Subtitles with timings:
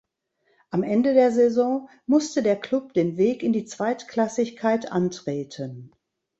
[0.71, 5.91] Am Ende der Saison musste der Club den Weg in die Zweitklassigkeit antreten.